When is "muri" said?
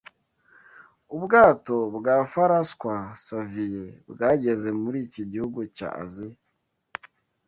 4.81-4.97